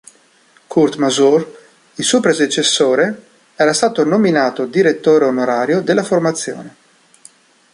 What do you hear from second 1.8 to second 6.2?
il suo predecessore, era stato nominato direttore onorario della